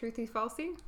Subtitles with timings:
[0.00, 0.78] Truthy falsy?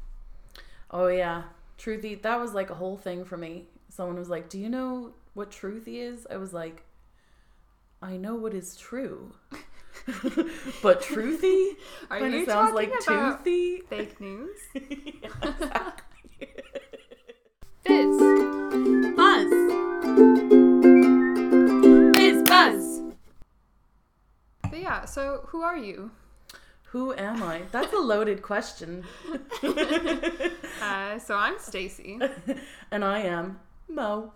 [0.91, 1.43] Oh yeah,
[1.79, 2.21] truthy.
[2.23, 3.67] That was like a whole thing for me.
[3.91, 6.85] Someone was like, "Do you know what truthy is?" I was like,
[8.01, 9.35] "I know what is true."
[10.83, 11.77] but truthy
[12.11, 13.83] Are kind you of sounds talking like toothy.
[13.91, 14.59] fake news?
[17.85, 18.19] Fizz.
[19.15, 19.51] Buzz.
[22.17, 23.03] Fizz buzz.
[24.71, 26.11] But yeah, so who are you?
[26.93, 27.63] Who am I?
[27.73, 29.05] That's a loaded question.
[30.83, 32.19] Uh, so I'm Stacy.
[32.91, 34.33] and I am Mo.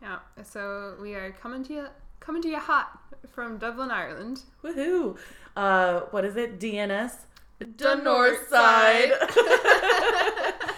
[0.00, 1.86] Yeah, so we are coming to you
[2.20, 4.44] coming to you hot from Dublin, Ireland.
[4.64, 5.18] Woohoo!
[5.56, 6.58] Uh, what is it?
[6.58, 7.12] DNS.
[7.58, 9.12] The North Side.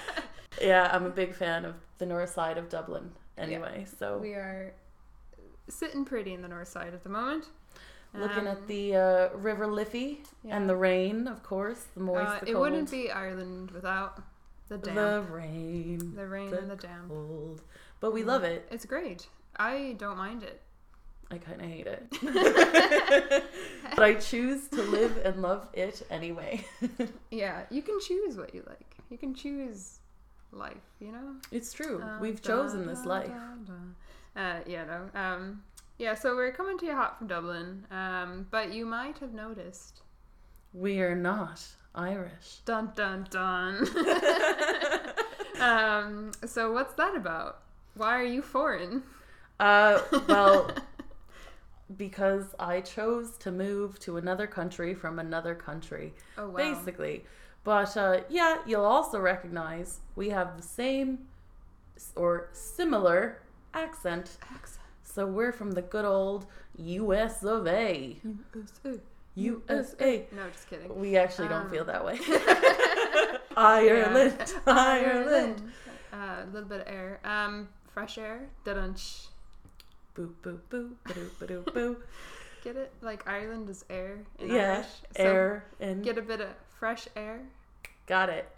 [0.61, 3.13] yeah, I'm a big fan of the north side of Dublin.
[3.39, 4.75] Anyway, so We are
[5.69, 7.47] sitting pretty in the north side at the moment.
[8.15, 10.57] Looking Um, at the uh, River Liffey yeah.
[10.57, 12.61] and the rain, of course, the moist, uh, the it cold.
[12.71, 14.21] wouldn't be Ireland without
[14.69, 17.09] the damp, the rain, the rain the and the damp.
[17.09, 17.63] cold.
[18.01, 18.67] But we love it.
[18.71, 19.29] It's great.
[19.57, 20.61] I don't mind it.
[21.33, 22.09] I kind of hate it.
[23.95, 26.65] but I choose to live and love it anyway.
[27.31, 28.97] Yeah, you can choose what you like.
[29.11, 29.99] You can choose
[30.53, 30.83] life.
[31.01, 31.37] You know.
[31.53, 32.03] it's true.
[32.03, 33.31] Uh, We've da, chosen this da, life.
[33.67, 34.41] da.
[34.43, 35.21] Uh, yeah, no.
[35.21, 35.63] Um,
[36.01, 37.87] yeah, so we're coming to you hot from Dublin.
[37.91, 40.01] Um, but you might have noticed.
[40.73, 41.63] We are not
[41.95, 42.61] Irish.
[42.65, 43.87] Dun dun dun.
[45.61, 47.61] um, so what's that about?
[47.97, 49.03] Why are you foreign?
[49.59, 50.71] Uh, well,
[51.99, 56.57] because I chose to move to another country from another country, Oh wow.
[56.57, 57.27] basically.
[57.63, 61.19] But uh, yeah, you'll also recognize we have the same
[62.17, 63.43] or similar
[63.75, 64.39] accent.
[64.51, 64.80] Accent.
[65.13, 68.17] So we're from the good old US of A.
[68.55, 69.01] USA.
[69.35, 70.27] USA.
[70.33, 70.99] No, just kidding.
[71.01, 72.19] We actually don't Um, feel that way.
[73.57, 74.59] Ireland, Yeah.
[74.67, 75.73] Ireland.
[76.13, 77.21] Uh, a little bit of air.
[77.25, 78.49] Um, fresh air.
[78.65, 79.27] Dudunch.
[80.15, 80.97] Boo, boo, boo,
[81.47, 81.97] boo, boo.
[82.65, 82.93] Get it?
[83.01, 84.87] Like Ireland is air in Yeah, Irish.
[85.17, 86.49] So air and Get a bit of
[86.79, 87.41] fresh air.
[88.07, 88.49] got it.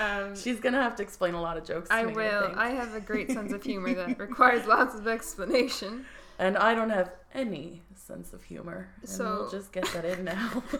[0.00, 1.88] Um, She's gonna have to explain a lot of jokes.
[1.88, 2.42] To I me, will.
[2.46, 2.56] think.
[2.56, 6.06] I have a great sense of humor that requires lots of explanation.
[6.38, 8.88] and I don't have any sense of humor.
[9.02, 10.62] And So- we'll just get that in now.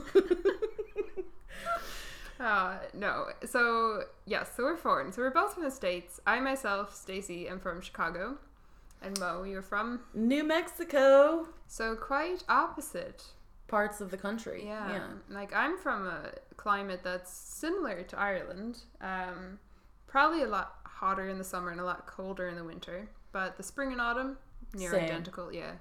[2.38, 3.26] Uh, no.
[3.44, 5.12] So, yes, so we're foreign.
[5.12, 6.20] So we're both from the States.
[6.26, 8.38] I myself, Stacy, am from Chicago.
[9.02, 10.00] And Mo, you're from?
[10.14, 13.25] New Mexico, So quite opposite.
[13.70, 14.64] Parts of the country.
[14.66, 14.92] Yeah.
[14.92, 15.06] yeah.
[15.31, 18.81] Like I'm from a climate that's similar to Ireland.
[19.00, 19.58] Um,
[20.06, 23.08] probably a lot hotter in the summer and a lot colder in the winter.
[23.32, 24.36] But the spring and autumn,
[24.75, 25.04] near Same.
[25.04, 25.53] identical.
[25.53, 25.72] Yeah.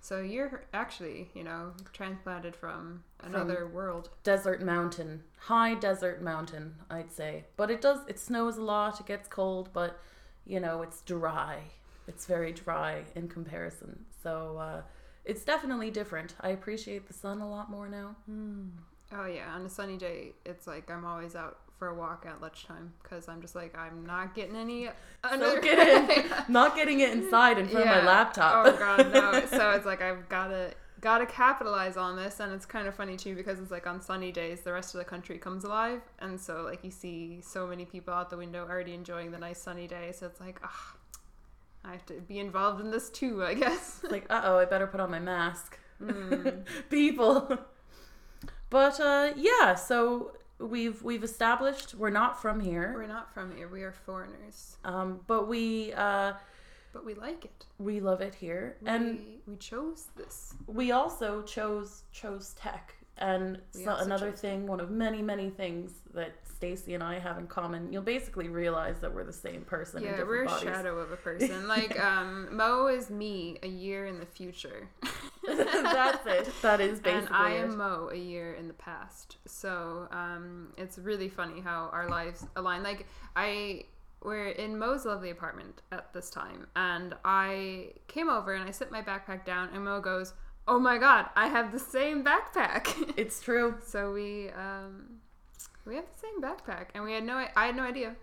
[0.00, 4.10] So you're actually, you know, transplanted from another world.
[4.24, 7.44] Desert mountain, high desert mountain, I'd say.
[7.56, 8.00] But it does.
[8.08, 9.00] It snows a lot.
[9.00, 10.00] It gets cold, but
[10.44, 11.58] you know it's dry.
[12.08, 14.04] It's very dry in comparison.
[14.22, 14.82] So uh,
[15.24, 16.34] it's definitely different.
[16.40, 18.16] I appreciate the sun a lot more now.
[19.14, 22.40] Oh yeah, on a sunny day, it's like I'm always out for a walk at
[22.40, 24.88] lunchtime because I'm just like I'm not getting any
[25.24, 25.44] under.
[25.44, 25.78] So get
[26.18, 28.66] in, not getting it inside in front of my laptop.
[28.66, 29.44] Oh god, no!
[29.46, 33.34] So it's like I've gotta gotta capitalize on this, and it's kind of funny too
[33.34, 36.62] because it's like on sunny days the rest of the country comes alive, and so
[36.62, 40.12] like you see so many people out the window already enjoying the nice sunny day.
[40.16, 40.94] So it's like ah,
[41.84, 44.00] I have to be involved in this too, I guess.
[44.02, 45.78] It's like, uh oh, I better put on my mask.
[46.02, 46.64] Mm.
[46.90, 47.58] People.
[48.70, 53.68] But uh, yeah, so we've we've established we're not from here, We're not from here.
[53.68, 56.32] We are foreigners, um, but we uh,
[56.92, 57.66] but we like it.
[57.78, 60.54] we love it here, We, and we chose this.
[60.66, 62.94] we also chose chose tech.
[63.22, 67.38] And We so another thing, one of many many things that Stacy and I have
[67.38, 69.98] in common, you'll basically realize that we're the same person.
[69.98, 70.62] in Yeah, different we're a bodies.
[70.68, 71.68] shadow of a person.
[71.68, 74.88] Like um, Mo is me a year in the future.
[75.46, 76.52] That's it.
[76.62, 77.64] That is basically and I it.
[77.64, 79.38] am Mo a year in the past.
[79.46, 82.82] So um, it's really funny how our lives align.
[82.82, 83.84] Like I,
[84.22, 88.90] we're in Mo's lovely apartment at this time, and I came over and I set
[88.92, 90.34] my backpack down, and Mo goes,
[90.66, 93.76] "Oh my god, I have the same backpack." It's true.
[93.84, 95.20] so we um,
[95.84, 98.14] we have the same backpack, and we had no, I had no idea.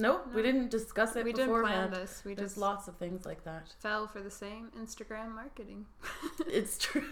[0.00, 2.22] Nope, we didn't discuss it we didn't plan this.
[2.24, 3.74] We There's just lots of things like that.
[3.80, 5.86] fell for the same Instagram marketing.
[6.46, 7.04] It's true.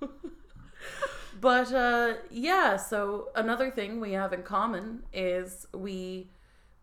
[1.40, 6.30] but uh, yeah, so another thing we have in common is we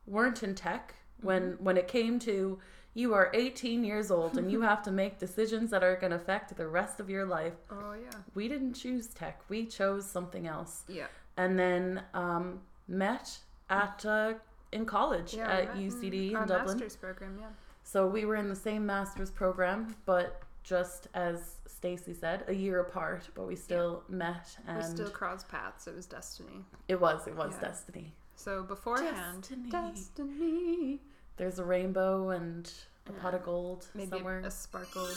[0.08, 1.64] weren't in tech when Mm-hmm.
[1.66, 2.60] when it came to
[3.00, 6.18] you are 18 years old and you have to make decisions that are going to
[6.18, 7.54] affect the rest of your life.
[7.72, 8.18] Oh yeah.
[8.36, 9.36] We didn't choose tech.
[9.50, 10.74] We chose something else.
[10.88, 11.08] Yeah.
[11.38, 12.46] and then um,
[12.88, 13.26] met
[13.70, 14.34] at uh,
[14.78, 16.78] in college Yeah, at UCD in our Dublin.
[16.78, 17.34] master's program.
[17.40, 17.48] Yeah.
[17.84, 20.28] So we were in the same master's program, but
[20.64, 23.24] just as Stacy said, a year apart.
[23.36, 25.88] But we still met, We and still crossed paths.
[25.88, 26.60] It was destiny.
[26.88, 27.68] it was it was Yeah.
[27.70, 28.08] destiny.
[28.36, 29.70] So beforehand, Destiny.
[29.72, 31.02] destiny.
[31.38, 32.72] There's a rainbow and
[33.10, 34.40] a pot of gold Maybe somewhere.
[34.40, 35.08] a sparkle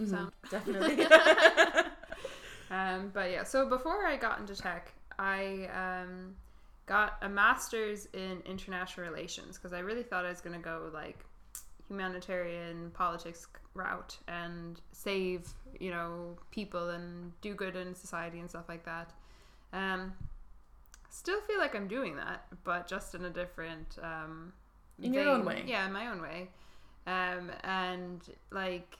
[0.00, 0.32] Mhm, sound.
[0.50, 1.06] definitely.
[2.70, 6.34] Um, but yeah, so before I got into tech, I um,
[6.86, 10.90] got a master's in international relations because I really thought I was going to go
[10.92, 11.18] like
[11.86, 15.46] humanitarian politics route and save,
[15.78, 19.12] you know, people and do good in society and stuff like that.
[19.74, 20.14] Um,
[21.10, 24.50] still feel like I'm doing that, but just in a different um,
[25.02, 25.62] In your own way.
[25.66, 26.48] Yeah, in my own way.
[27.06, 28.20] Um, and
[28.50, 28.96] like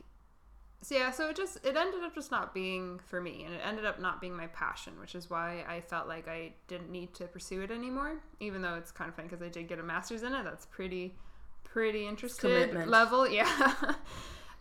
[0.83, 3.61] so yeah, so it just it ended up just not being for me, and it
[3.65, 7.15] ended up not being my passion, which is why I felt like I didn't need
[7.15, 8.21] to pursue it anymore.
[8.41, 10.43] Even though it's kind of funny because I did get a master's in it.
[10.43, 11.15] That's pretty,
[11.63, 12.91] pretty interested commitment.
[12.91, 13.29] level.
[13.33, 13.47] Yeah.
[13.79, 13.95] um,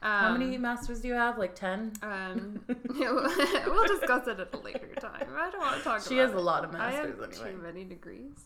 [0.04, 1.40] How many masters do you have?
[1.40, 1.94] Like ten.
[2.04, 5.28] Um, we'll discuss it at a later time.
[5.36, 6.10] I don't want to talk about it.
[6.10, 6.38] She about has it.
[6.38, 7.52] a lot of masters I have anyway.
[7.52, 8.46] too many degrees.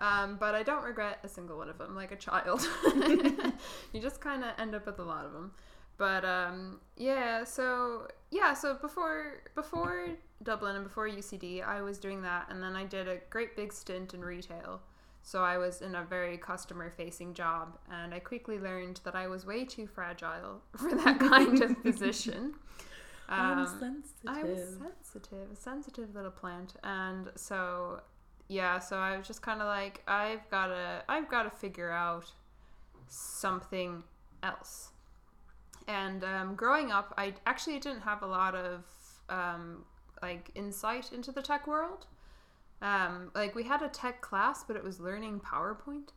[0.00, 2.66] Um, but I don't regret a single one of them, like a child.
[3.92, 5.52] you just kind of end up with a lot of them.
[5.98, 10.06] But um, yeah, so yeah, so before before
[10.42, 13.72] Dublin and before UCD, I was doing that, and then I did a great big
[13.72, 14.80] stint in retail.
[15.22, 19.26] So I was in a very customer facing job, and I quickly learned that I
[19.26, 22.54] was way too fragile for that kind of position.
[23.28, 24.26] I'm Um, sensitive.
[24.26, 28.00] I was sensitive, a sensitive little plant, and so
[28.50, 32.32] yeah, so I was just kind of like, I've gotta, I've gotta figure out
[33.06, 34.02] something
[34.42, 34.90] else.
[35.86, 38.84] And um, growing up, I actually didn't have a lot of
[39.28, 39.84] um,
[40.20, 42.06] like insight into the tech world.
[42.82, 46.08] Um, like we had a tech class, but it was learning PowerPoint.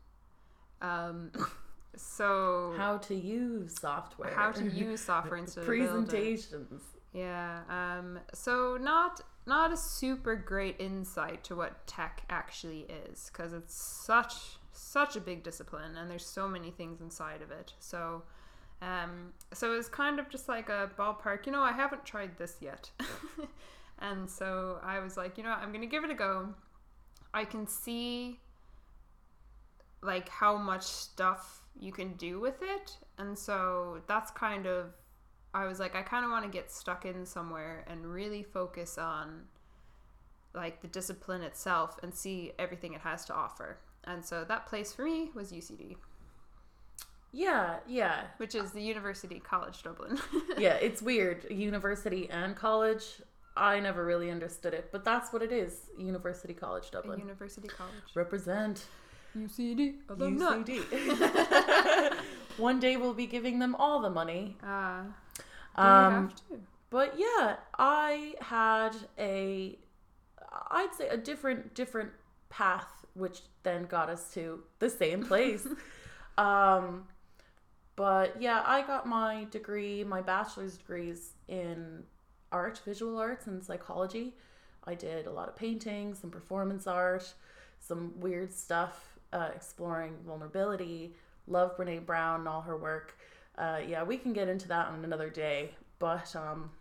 [0.82, 1.32] Um,
[1.96, 4.34] so how to use software.
[4.34, 6.82] how to use software instead of presentations.
[7.14, 7.60] Yeah.
[7.70, 13.75] Um, so not not a super great insight to what tech actually is because it's
[13.75, 14.34] such
[14.72, 17.74] such a big discipline and there's so many things inside of it.
[17.80, 18.24] So
[18.81, 21.45] um, so it's kind of just like a ballpark.
[21.45, 22.92] You know, I haven't tried this yet,
[24.00, 26.50] and so I was like, you know, what, I'm gonna give it a go.
[27.34, 28.39] I can see
[30.01, 34.88] like how much stuff you can do with it, and so that's kind of
[35.54, 38.98] I was like, I kind of want to get stuck in somewhere and really focus
[38.98, 39.44] on
[40.54, 43.78] like the discipline itself and see everything it has to offer.
[44.06, 45.96] And so that place for me was UCD,
[47.32, 50.20] Yeah, yeah, which is the University College Dublin.
[50.58, 50.74] yeah.
[50.76, 51.50] It's weird.
[51.50, 53.22] University and college.
[53.56, 55.90] I never really understood it, but that's what it is.
[55.98, 57.20] University College Dublin.
[57.20, 57.94] University College.
[58.16, 58.86] Represent
[59.38, 59.96] UCD.
[60.10, 60.82] UCD.
[62.58, 64.58] One day we'll be giving them all the money.
[64.64, 65.06] Ah,
[65.75, 66.60] Um, have to.
[66.90, 69.78] but yeah, I had a,
[70.70, 72.12] I'd say a different different
[72.50, 75.68] path, which then got us to the same place.
[76.38, 77.06] um,
[77.96, 82.04] but yeah, I got my degree, my bachelor's degrees in
[82.52, 84.36] art, visual arts, and psychology.
[84.86, 87.34] I did a lot of painting, some performance art,
[87.80, 91.15] some weird stuff, uh, exploring vulnerability.
[91.48, 93.18] Love Brene Brown and all her work.
[93.57, 95.72] Uh, yeah, we can get into that on another day.
[96.00, 96.72] But um,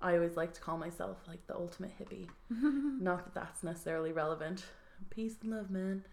[0.00, 2.28] I always like to call myself like the ultimate hippie.
[3.02, 4.64] Not that that's necessarily relevant.
[5.10, 6.04] Peace and love, man.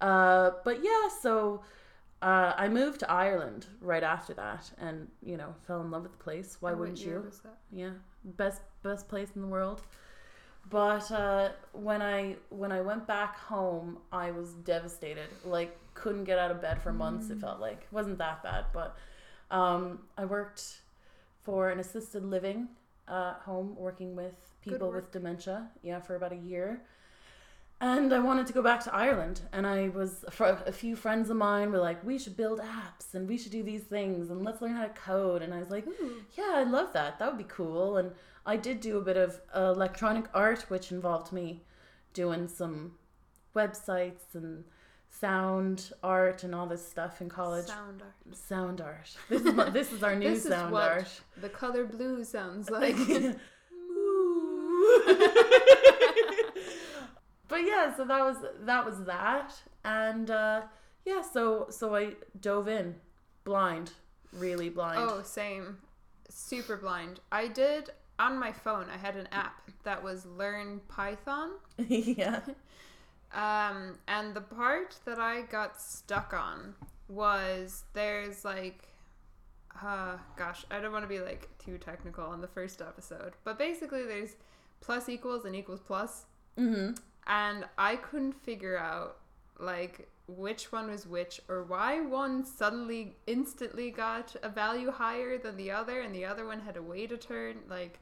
[0.00, 1.62] Uh, but yeah, so
[2.20, 6.12] uh, I moved to Ireland right after that, and you know, fell in love with
[6.12, 6.58] the place.
[6.60, 7.24] Why And wouldn't you?
[7.72, 7.90] yeah
[8.24, 9.82] best best place in the world
[10.68, 16.38] but uh, when i when i went back home i was devastated like couldn't get
[16.38, 18.96] out of bed for months it felt like wasn't that bad but
[19.50, 20.80] um, i worked
[21.42, 22.68] for an assisted living
[23.08, 26.82] uh, home working with people with dementia yeah for about a year
[27.80, 31.36] and I wanted to go back to Ireland, and I was a few friends of
[31.36, 34.62] mine were like, "We should build apps, and we should do these things, and let's
[34.62, 35.86] learn how to code." And I was like,
[36.36, 37.18] "Yeah, I love that.
[37.18, 38.12] That would be cool." And
[38.46, 41.64] I did do a bit of electronic art, which involved me
[42.14, 42.94] doing some
[43.54, 44.64] websites and
[45.10, 47.66] sound art and all this stuff in college.
[47.66, 48.36] Sound art.
[48.36, 49.16] Sound art.
[49.28, 51.20] This is this is our new This is sound what art.
[51.40, 52.96] The color blue sounds like.
[57.48, 59.52] but yeah, so that was that was that,
[59.84, 60.62] and uh,
[61.04, 62.96] yeah, so so I dove in,
[63.44, 63.92] blind,
[64.32, 64.98] really blind.
[65.00, 65.78] Oh, same.
[66.28, 67.20] Super blind.
[67.32, 71.50] I did on my phone, I had an app that was Learn Python.
[71.78, 72.40] yeah.
[73.36, 76.74] Um, and the part that I got stuck on
[77.08, 78.88] was there's like,
[79.84, 83.58] uh, gosh, I don't want to be like too technical on the first episode, but
[83.58, 84.36] basically there's
[84.80, 86.24] plus equals and equals plus,
[86.58, 86.92] Mm-hmm.
[87.26, 89.18] and I couldn't figure out
[89.58, 95.56] like which one was which or why one suddenly instantly got a value higher than
[95.58, 97.98] the other and the other one had a way to turn like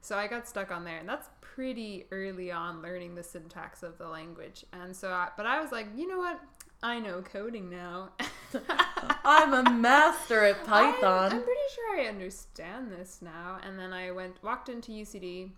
[0.00, 3.96] so I got stuck on there and that's pretty early on learning the syntax of
[3.98, 4.64] the language.
[4.72, 6.40] And so I, but I was like you know what?
[6.82, 8.10] I know coding now.
[9.24, 11.32] I'm a master at I'm, Python.
[11.32, 13.58] I'm pretty sure I understand this now.
[13.64, 15.50] And then I went walked into UCD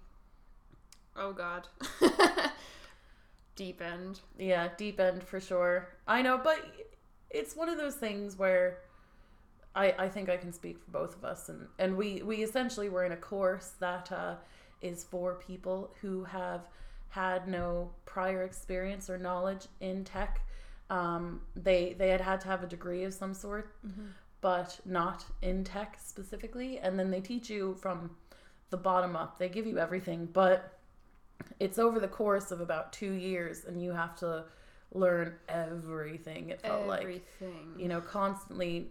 [1.19, 1.69] oh god.
[3.57, 4.21] Deep end.
[4.39, 5.89] Yeah, deep end for sure.
[6.07, 6.59] I know, but
[7.31, 8.81] it's one of those things where
[9.75, 12.91] I I think I can speak for both of us, and and we we essentially
[12.91, 14.35] were in a course that uh,
[14.83, 16.63] is for people who have
[17.09, 20.41] had no prior experience or knowledge in tech.
[20.91, 23.75] Um, they they had had to have a degree of some sort,
[24.41, 28.11] but not in tech specifically, and then they teach you from
[28.71, 29.39] the bottom up.
[29.39, 30.77] They give you everything, but
[31.61, 34.45] it's over the course of about two years and you have to
[34.93, 38.91] learn everything it felt like everything you know constantly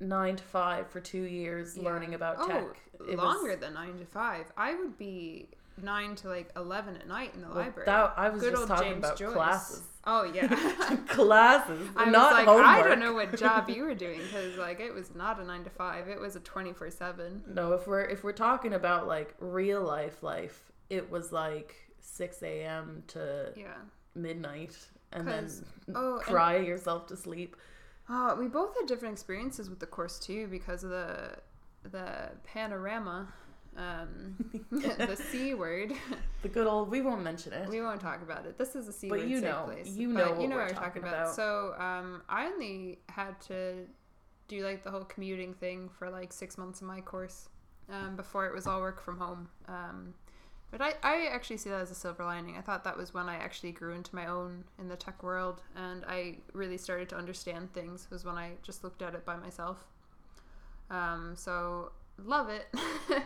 [0.00, 1.84] nine to five for two years Yeah.
[1.84, 2.64] learning about oh, tech
[3.08, 4.46] It was- longer than nine to five.
[4.56, 5.48] I would be
[5.82, 7.86] nine to like eleven at night in the well, library.
[7.86, 9.32] that, i was Good just talking James about Joyce.
[9.32, 10.46] classes Oh yeah.
[11.08, 14.56] classes I not was like, homework I don't know what job you were doing because
[14.56, 16.06] like it was not a nine to five.
[16.08, 17.42] It was a twenty four seven.
[17.48, 22.42] no if we're if we're talking about like real life life it was like 6
[22.42, 23.74] a.m to Yeah.
[24.14, 24.76] midnight
[25.12, 25.50] and then
[25.94, 27.56] oh, and- cry yourself to sleep
[28.08, 31.30] Uh, we both had different experiences with the course too because of the
[31.90, 33.28] the panorama,
[33.76, 34.34] um,
[34.70, 35.92] the c word.
[36.42, 38.58] the good old we won't mention it We won't talk about it.
[38.58, 39.88] This is a C But word you know- place.
[39.96, 41.22] you But know you know we're what we're talking talking about.
[41.22, 41.34] about.
[41.34, 43.86] So um, I only had to
[44.48, 47.48] do like the whole commuting thing for like six months of my course
[47.90, 49.48] um, before it was all work from home.
[49.68, 50.12] Um,
[50.76, 52.56] but I, I actually see that as a silver lining.
[52.56, 55.62] I thought that was when I actually grew into my own in the tech world
[55.76, 59.36] and I really started to understand things was when I just looked at it by
[59.36, 59.84] myself.
[60.90, 62.66] Um, so love it.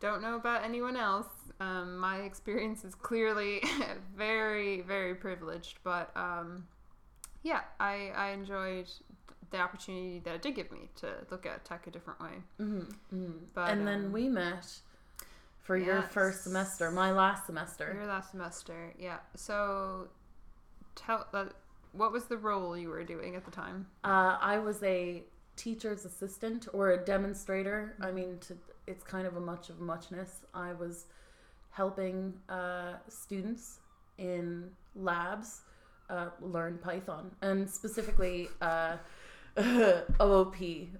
[0.00, 1.26] Don't know about anyone else.
[1.60, 3.62] Um, my experience is clearly
[4.16, 6.66] very, very privileged, but um,
[7.42, 8.90] yeah, I, I enjoyed
[9.50, 12.42] the opportunity that it did give me to look at tech a different way.
[12.58, 13.30] Mm-hmm.
[13.52, 14.66] But, and then um, we met
[15.66, 17.92] for your first semester, my last semester.
[17.92, 19.18] Your last semester, yeah.
[19.34, 20.08] So,
[20.94, 21.46] tell uh,
[21.92, 23.86] what was the role you were doing at the time?
[24.04, 25.24] Uh, I was a
[25.56, 27.96] teacher's assistant or a demonstrator.
[28.00, 28.56] I mean, to,
[28.86, 30.42] it's kind of a much of muchness.
[30.54, 31.06] I was
[31.70, 33.80] helping uh, students
[34.18, 35.62] in labs
[36.08, 38.96] uh, learn Python and specifically uh,
[40.20, 40.54] OOP,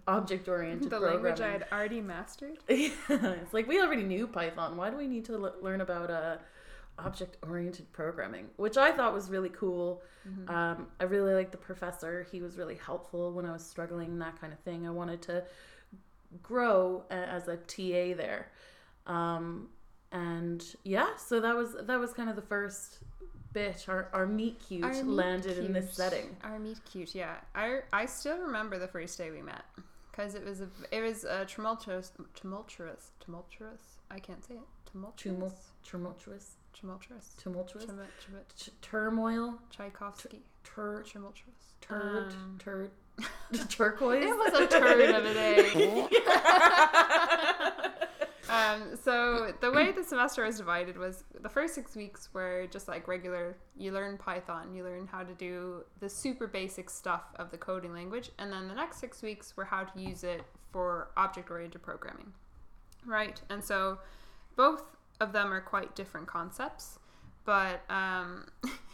[0.06, 1.22] object oriented The programming.
[1.24, 2.58] language I had already mastered.
[2.68, 4.76] it's like we already knew Python.
[4.76, 6.36] Why do we need to l- learn about uh,
[6.98, 8.46] object oriented programming?
[8.56, 10.02] Which I thought was really cool.
[10.48, 12.26] Um, I really liked the professor.
[12.32, 14.84] He was really helpful when I was struggling, that kind of thing.
[14.86, 15.44] I wanted to
[16.42, 18.50] grow a- as a TA there.
[19.06, 19.68] Um,
[20.10, 22.98] and yeah, so that was that was kind of the first
[23.56, 23.86] bit.
[23.88, 26.36] Our, our meet cute Our meet landed in this setting.
[26.44, 27.36] Our meet cute, yeah.
[27.54, 29.64] I I still remember the first day we met
[30.10, 33.80] because it was a it was a tumultuous tumultuous tumultuous.
[34.10, 34.60] I can't say it.
[34.92, 35.54] Tumultuous.
[35.82, 37.34] Tumultuous, Tumultuous.
[37.42, 40.42] tumultuous, Tumult- tumult- T- turmoil, Tchaikovsky.
[40.64, 41.74] tur- Tumultuous.
[41.80, 42.90] turd, Um, turd,
[43.68, 44.24] turquoise.
[44.24, 46.08] It was a turd of a day.
[48.48, 52.88] um, so the way the semester was divided was the first six weeks were just
[52.88, 53.56] like regular.
[53.76, 57.92] You learn Python, you learn how to do the super basic stuff of the coding
[57.92, 62.32] language, and then the next six weeks were how to use it for object-oriented programming,
[63.04, 63.40] right?
[63.50, 63.98] And so
[64.56, 64.82] both
[65.20, 66.98] of them are quite different concepts,
[67.44, 68.46] but um,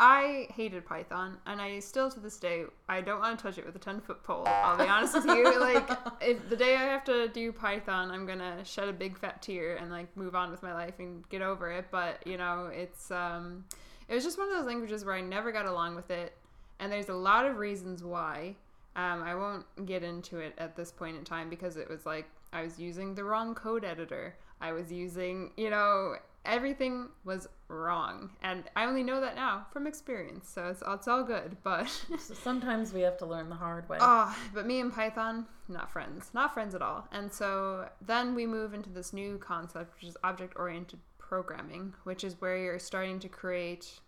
[0.00, 3.66] I hated Python, and I still to this day I don't want to touch it
[3.66, 4.44] with a ten foot pole.
[4.46, 5.48] I'll be honest with you.
[5.58, 5.90] Like,
[6.20, 9.76] if the day I have to do Python, I'm gonna shed a big fat tear
[9.76, 11.86] and like move on with my life and get over it.
[11.90, 13.64] But you know, it's um,
[14.08, 16.36] it was just one of those languages where I never got along with it,
[16.78, 18.54] and there's a lot of reasons why.
[18.94, 22.28] Um, I won't get into it at this point in time because it was like
[22.52, 24.36] I was using the wrong code editor.
[24.60, 26.16] I was using, you know,
[26.48, 28.30] everything was wrong.
[28.42, 30.48] And I only know that now from experience.
[30.48, 31.56] So it's, it's all good.
[31.62, 31.88] But
[32.18, 33.98] So sometimes we have to learn the hard way.
[34.00, 36.30] Oh, but me and Python, not friends.
[36.32, 37.06] Not friends at all.
[37.12, 42.24] And so then we move into this new concept, which is object oriented programming, which
[42.24, 44.00] is where you're starting to create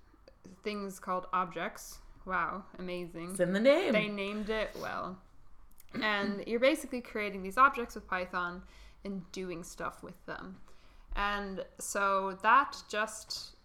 [0.65, 1.99] things called objects.
[2.25, 3.31] Wow, amazing.
[3.33, 3.93] it's in the name.
[3.93, 5.19] They named it well.
[6.01, 8.63] And you're basically creating these objects with Python
[9.05, 10.57] and doing stuff with them.
[11.17, 13.57] And so that just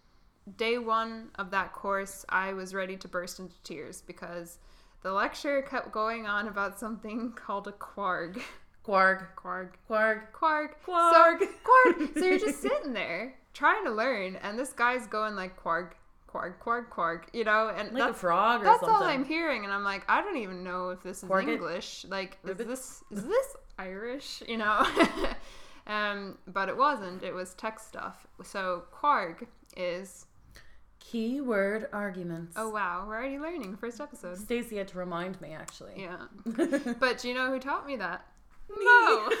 [0.56, 4.58] day one of that course, I was ready to burst into tears because
[5.02, 8.40] the lecture kept going on about something called a kwarg.
[8.86, 9.26] Kwarg.
[9.36, 9.70] Kwarg.
[9.90, 10.20] Kwarg.
[10.32, 10.68] Kwarg.
[10.86, 11.40] Kwarg.
[11.40, 12.18] So, kwarg.
[12.18, 15.92] So you're just sitting there trying to learn, and this guy's going like kwarg,
[16.32, 18.94] kwarg, kwarg, kwarg, you know, and Like a that's frog or that's something.
[18.94, 21.54] all I'm hearing, and I'm like, I don't even know if this is Kwarg it?
[21.54, 22.04] English.
[22.08, 22.68] Like, is Ribbit?
[22.68, 24.42] this is this Irish?
[24.46, 24.86] You know,
[25.86, 27.22] um, but it wasn't.
[27.22, 28.26] It was tech stuff.
[28.42, 30.26] So kwarg is
[30.98, 32.54] Keyword arguments.
[32.56, 34.36] oh wow, we're already learning first episode.
[34.38, 35.92] Stacy had to remind me actually.
[35.96, 36.26] Yeah,
[36.98, 38.26] but do you know who taught me that?
[38.68, 39.28] No.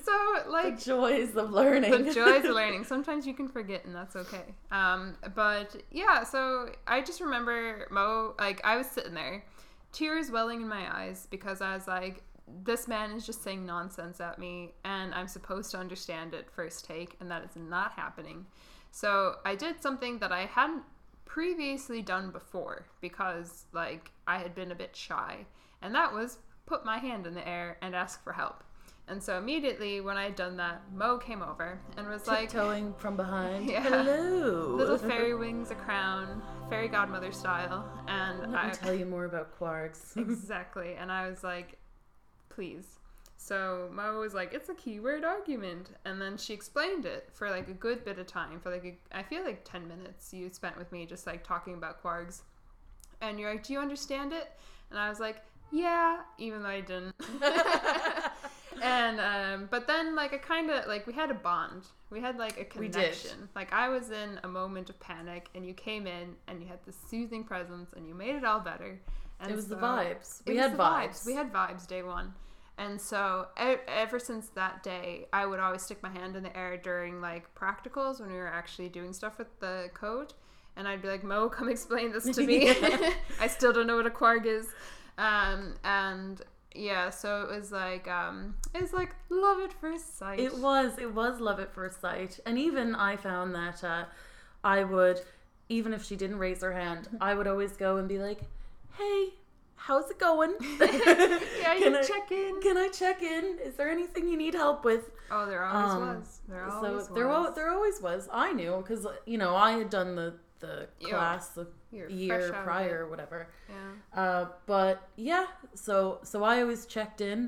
[0.04, 0.12] so
[0.48, 1.90] like the joys of learning.
[1.90, 2.84] the joys of learning.
[2.84, 4.54] Sometimes you can forget, and that's okay.
[4.70, 8.34] Um, but yeah, so I just remember Mo.
[8.38, 9.44] Like I was sitting there,
[9.92, 12.22] tears welling in my eyes because I was like,
[12.64, 16.84] "This man is just saying nonsense at me, and I'm supposed to understand it first
[16.84, 18.46] take, and that is not happening."
[18.90, 20.82] So I did something that I hadn't
[21.24, 25.46] previously done before because like I had been a bit shy,
[25.80, 28.64] and that was put my hand in the air and ask for help.
[29.08, 32.94] And so immediately when I had done that, Mo came over and was like, Tiptoeing
[32.94, 33.66] from behind.
[33.70, 33.82] Yeah.
[33.82, 34.76] Hello.
[34.76, 39.24] "Little fairy wings, a crown, fairy godmother style," and Let I me tell you more
[39.24, 40.16] about quarks.
[40.16, 41.79] exactly, and I was like,
[42.50, 42.98] "Please."
[43.36, 47.68] So Mo was like, "It's a keyword argument," and then she explained it for like
[47.68, 50.76] a good bit of time, for like a, I feel like ten minutes you spent
[50.76, 52.42] with me just like talking about quarks.
[53.22, 54.52] and you're like, "Do you understand it?"
[54.90, 55.38] And I was like,
[55.70, 57.14] "Yeah," even though I didn't.
[58.82, 61.84] and um, but then like I kind of like we had a bond.
[62.10, 63.48] We had like a connection.
[63.54, 66.78] Like I was in a moment of panic, and you came in and you had
[66.84, 69.00] this soothing presence, and you made it all better.
[69.40, 70.42] And it was the vibes.
[70.46, 71.26] We had the vibes.
[71.26, 72.34] We had vibes day one.
[72.80, 76.78] And so ever since that day, I would always stick my hand in the air
[76.78, 80.32] during like practicals when we were actually doing stuff with the code.
[80.76, 82.70] And I'd be like, Mo, come explain this to me.
[83.40, 84.66] I still don't know what a quark is.
[85.18, 86.40] Um, and
[86.74, 90.40] yeah, so it was like, um, it was like love at first sight.
[90.40, 90.98] It was.
[90.98, 92.40] It was love at first sight.
[92.46, 94.04] And even I found that uh,
[94.64, 95.20] I would,
[95.68, 98.40] even if she didn't raise her hand, I would always go and be like,
[99.00, 99.34] "Hey,
[99.76, 100.52] how's it going?
[100.80, 102.60] Yeah, you Can I- check in.
[102.60, 103.58] Can I check in?
[103.68, 106.40] Is there anything you need help with?" Oh, there always Um, was.
[106.48, 107.46] There always so there, was.
[107.46, 108.28] al- there always was.
[108.32, 111.08] I knew because you know I had done the the Yeah.
[111.10, 113.48] class the You're year fresh out of prior or whatever.
[113.68, 114.20] Yeah.
[114.22, 117.38] Uh, but yeah, so so I always checked in,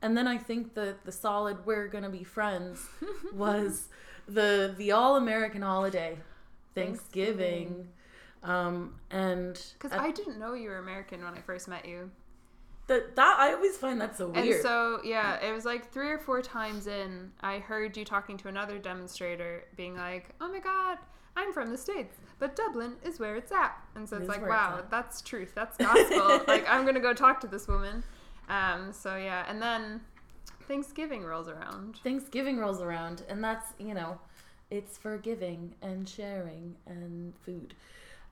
[0.00, 2.86] and then I think the the solid "we're gonna be friends"
[3.34, 3.88] was
[4.26, 6.16] the the all American holiday,
[6.74, 7.88] Thanksgiving,
[8.44, 12.10] um, and Because I didn't know you were American when I first met you.
[12.86, 14.46] that that I always find that so weird.
[14.46, 18.36] And so, yeah, it was like three or four times in, I heard you talking
[18.38, 20.98] to another demonstrator, being like, "Oh my god,
[21.36, 24.42] I'm from the states, but Dublin is where it's at." And so It it's like,
[24.42, 26.42] where it's wow, that's truth, that's gospel.
[26.46, 28.04] like, I'm gonna go talk to this woman.
[28.50, 30.02] Um, so yeah, and then
[30.68, 31.96] Thanksgiving rolls around.
[32.04, 34.18] Thanksgiving rolls around, and that's you know,
[34.70, 37.72] it's for giving and sharing and food.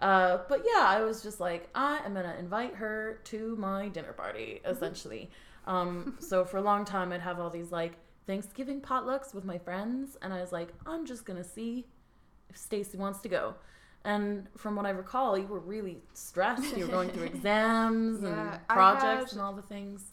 [0.03, 4.12] Uh, but yeah, I was just like, I am gonna invite her to my dinner
[4.12, 5.31] party, essentially.
[5.67, 7.93] Um, so for a long time, I'd have all these like
[8.27, 11.87] Thanksgiving potlucks with my friends, and I was like, I'm just gonna see
[12.51, 13.55] if Stacy wants to go.
[14.05, 16.77] And from what I recall, you were really stressed.
[16.77, 20.05] You were going through exams Yeah, and projects had- and all the things.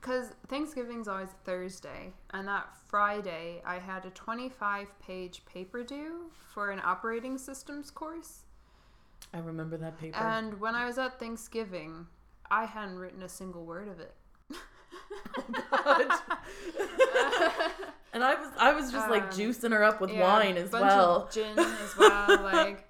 [0.00, 6.70] Because Thanksgiving's always Thursday, and that Friday I had a 25 page paper due for
[6.70, 8.40] an operating systems course.
[9.32, 10.16] I remember that paper.
[10.18, 12.06] And when I was at Thanksgiving,
[12.50, 14.14] I hadn't written a single word of it.
[15.72, 16.20] oh God.
[18.12, 20.70] And I was I was just like Um, juicing her up with Yeah, wine as
[20.70, 21.28] well.
[21.32, 22.86] Gin as well, like.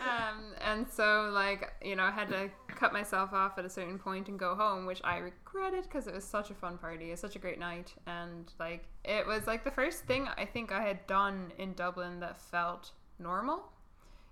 [0.00, 3.98] um, and so, like, you know, I had to cut myself off at a certain
[3.98, 7.08] point and go home, which I regretted because it was such a fun party.
[7.08, 7.94] It was such a great night.
[8.06, 12.20] And, like, it was like the first thing I think I had done in Dublin
[12.20, 13.72] that felt normal.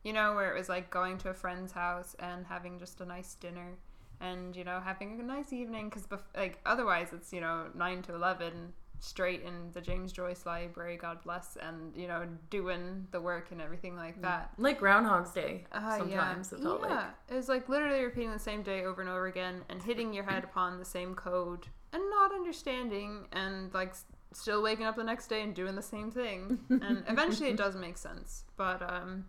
[0.05, 3.07] You know, where it was like going to a friend's house and having just a
[3.07, 3.79] nice dinner
[4.21, 8.15] and, you know, having a nice evening because, like, otherwise it's, you know, 9 to
[8.15, 13.51] 11 straight in the James Joyce Library, God bless, and you know doing the work
[13.51, 14.51] and everything like that.
[14.57, 15.65] Like Groundhog's Day.
[15.73, 16.59] Uh, sometimes yeah.
[16.59, 16.97] it felt yeah.
[16.97, 17.07] like.
[17.29, 20.25] it was like literally repeating the same day over and over again and hitting your
[20.25, 23.95] head upon the same code and not understanding and like
[24.33, 27.77] still waking up the next day and doing the same thing and eventually it does
[27.77, 29.25] make sense but um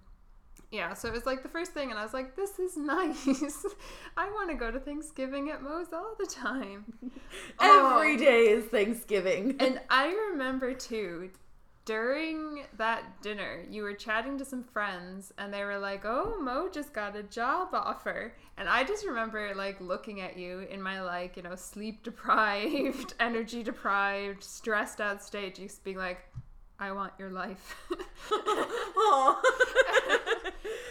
[0.71, 3.65] yeah so it was like the first thing and i was like this is nice
[4.17, 7.11] i want to go to thanksgiving at Mo's all the time um,
[7.59, 8.17] Every Oh.
[8.17, 9.55] day is Thanksgiving.
[9.59, 11.29] and I remember too,
[11.85, 16.67] during that dinner, you were chatting to some friends and they were like, Oh, Mo
[16.71, 18.33] just got a job offer.
[18.57, 23.13] And I just remember like looking at you in my like, you know, sleep deprived,
[23.19, 26.19] energy deprived, stressed out state, just being like,
[26.79, 27.75] I want your life.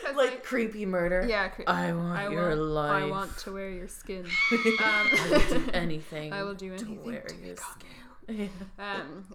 [0.04, 0.08] Aw.
[0.08, 1.24] 'Cause, like, like- creepy murder.
[1.28, 3.02] yeah, cre- I want your life.
[3.04, 4.26] I want to wear your skin.
[4.50, 6.32] I will do Um, anything.
[6.32, 7.80] I will do anything to wear to your become
[8.28, 8.50] skin.
[8.78, 9.26] um,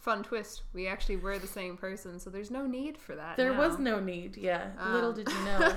[0.00, 0.62] fun twist.
[0.72, 3.36] We actually were the same person, so there's no need for that.
[3.36, 3.58] There now.
[3.58, 4.36] was no need.
[4.36, 4.70] Yeah.
[4.92, 5.72] Little Um, did you know.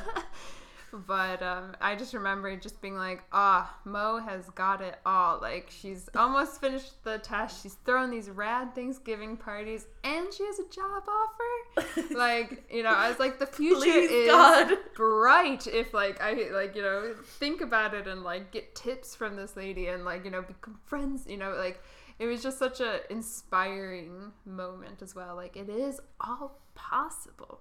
[0.93, 5.39] But um, I just remember just being like, ah, Mo has got it all.
[5.41, 7.63] Like she's almost finished the test.
[7.63, 12.13] She's throwing these rad Thanksgiving parties, and she has a job offer.
[12.15, 14.77] like you know, I was like, the future Please, is God.
[14.95, 19.35] bright if like I like you know think about it and like get tips from
[19.35, 21.25] this lady and like you know become friends.
[21.27, 21.81] You know, like
[22.19, 25.35] it was just such a inspiring moment as well.
[25.35, 27.59] Like it is all possible.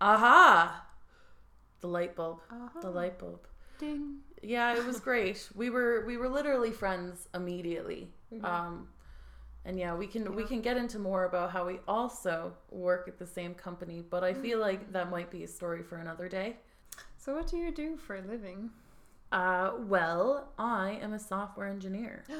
[0.00, 0.84] Aha.
[1.80, 2.40] The light bulb.
[2.50, 2.80] Uh-huh.
[2.80, 3.46] The light bulb.
[3.78, 4.18] Ding.
[4.42, 5.48] Yeah, it was great.
[5.54, 8.10] we were we were literally friends immediately.
[8.42, 8.88] Um
[9.64, 13.18] and yeah, we can we can get into more about how we also work at
[13.18, 16.56] the same company, but I feel like that might be a story for another day.
[17.18, 18.70] So what do you do for a living?
[19.32, 22.24] Uh well, I am a software engineer.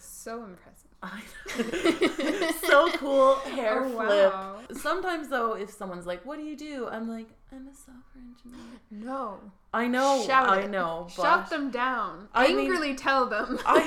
[0.00, 0.87] So impressive.
[1.02, 1.22] I
[2.66, 4.32] so cool hair Oh, flip.
[4.32, 4.58] wow.
[4.72, 8.64] Sometimes though, if someone's like, "What do you do?" I'm like, "I'm a software engineer."
[8.90, 9.38] No.
[9.72, 10.70] I know, Shout I it.
[10.70, 12.28] know, but Shut them down.
[12.34, 13.58] I mean- Angrily tell them.
[13.66, 13.82] I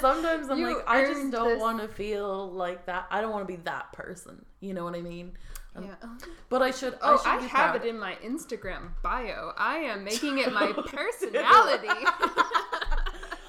[0.00, 3.06] sometimes I'm You like, I just don't want to feel like that.
[3.10, 4.44] I don't want to be that person.
[4.60, 5.32] You know what I mean?
[5.76, 6.08] Um, yeah.
[6.48, 6.98] But I should.
[7.00, 7.76] Oh, should I, have proud.
[7.76, 9.52] it in my Instagram bio.
[9.56, 11.88] I am making it my personality.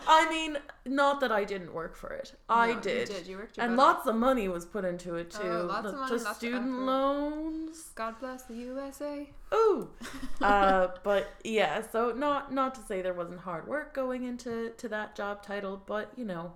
[0.07, 2.33] I mean, not that I didn't work for it.
[2.49, 3.07] I No, you did.
[3.09, 3.27] did.
[3.27, 3.95] You worked your and butt off.
[3.97, 5.41] lots of money was put into it too.
[5.43, 6.81] Oh, lots The- of money, lots of student effort.
[6.85, 7.89] loans.
[7.95, 9.29] God bless the USA.
[9.53, 9.89] Ooh.
[10.41, 14.87] uh, but yeah, so not not to say there wasn't hard work going into to
[14.89, 16.53] that job title, but you know,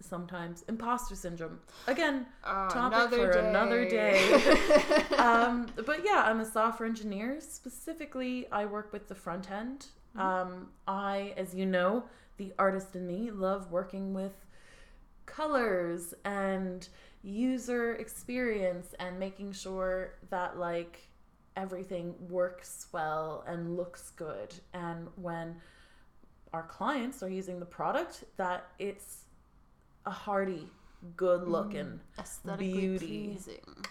[0.00, 1.58] sometimes imposter syndrome.
[1.88, 4.32] Again, Oh, Topic for another day.
[5.18, 7.40] um, but yeah, I'm a software engineer.
[7.40, 9.86] Specifically, I work with the front end.
[10.16, 12.04] Um, I, as you know,
[12.38, 14.32] the artist in me, love working with
[15.26, 16.88] colors and
[17.22, 21.08] user experience and making sure that like
[21.56, 24.54] everything works well and looks good.
[24.72, 25.56] And when
[26.52, 29.24] our clients are using the product, that it's
[30.06, 30.66] a hearty,
[31.16, 32.00] good looking.
[32.18, 33.28] Aesthetically Beauty.
[33.34, 33.84] pleasing.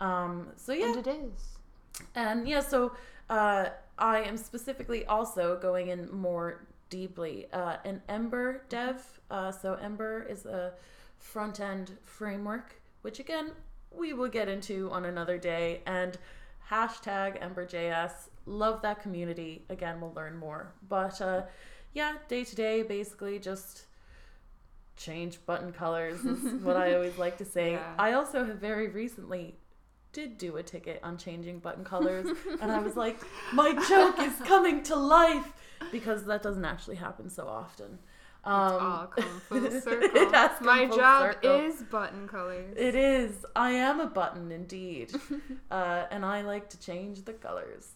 [0.00, 1.58] Um, so yeah, And it is.
[2.14, 2.92] and yeah, so
[3.28, 3.66] uh,
[3.98, 7.46] I am specifically also going in more deeply.
[7.52, 9.20] Uh, an Ember dev.
[9.28, 10.74] Uh, so Ember is a
[11.18, 13.50] front end framework, which again
[13.90, 15.82] we will get into on another day.
[15.86, 16.16] And
[16.70, 18.12] hashtag EmberJS.
[18.46, 19.64] Love that community.
[19.70, 20.72] Again, we'll learn more.
[20.88, 21.42] But uh,
[21.94, 23.86] yeah, day to day, basically just
[24.96, 27.72] change button colors is what I always like to say.
[27.72, 27.94] Yeah.
[27.98, 29.56] I also have very recently
[30.12, 32.28] did do a ticket on changing button colors
[32.62, 33.18] and I was like,
[33.52, 35.52] my joke is coming to life
[35.92, 37.98] because that doesn't actually happen so often.
[38.46, 40.08] It's all Um, come full circle.
[40.30, 41.60] come My full job circle.
[41.60, 42.74] is button colors.
[42.76, 43.44] it is.
[43.56, 45.12] I am a button indeed.
[45.70, 47.92] uh, and I like to change the colors.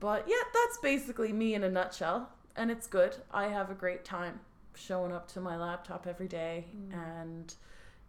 [0.00, 2.28] But yeah, that's basically me in a nutshell.
[2.54, 3.16] And it's good.
[3.32, 4.40] I have a great time
[4.74, 7.54] showing up to my laptop every day and,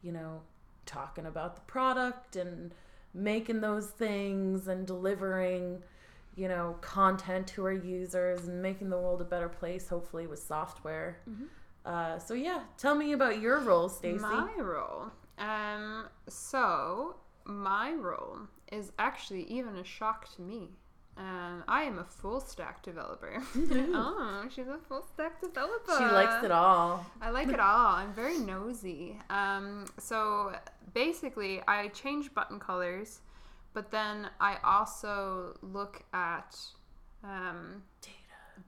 [0.02, 0.42] you know,
[0.86, 2.74] talking about the product and
[3.14, 5.82] making those things and delivering,
[6.40, 10.40] you know, content to our users and making the world a better place, hopefully, with
[10.40, 11.20] software.
[11.86, 14.20] Uh, so yeah, tell me about your role, Stacy.
[14.20, 15.12] My role.
[15.38, 16.06] Um.
[16.28, 18.40] So my role
[18.72, 20.70] is actually even a shock to me.
[21.18, 23.44] Um, I am a full stack developer.
[23.56, 25.98] oh, she's a full stack developer.
[25.98, 27.06] She likes it all.
[27.22, 27.96] I like it all.
[27.96, 29.18] I'm very nosy.
[29.30, 30.54] Um, so
[30.94, 33.20] basically, I change button colors,
[33.74, 36.58] but then I also look at
[37.24, 38.16] um, Data,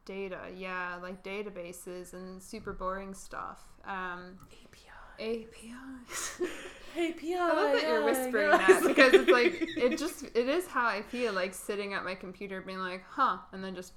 [0.05, 0.39] data.
[0.55, 3.63] Yeah, like databases and super boring stuff.
[3.85, 4.87] Um, API.
[5.19, 6.41] APIs.
[6.97, 7.35] API.
[7.35, 8.57] I love that you're whispering yeah.
[8.57, 12.15] that because it's like it just it is how I feel like sitting at my
[12.15, 13.93] computer being like, huh, and then just